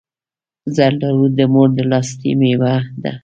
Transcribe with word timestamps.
زردالو 0.75 1.25
د 1.37 1.39
مور 1.53 1.69
د 1.77 1.79
لاستی 1.91 2.31
مېوه 2.39 2.73
ده. 3.03 3.13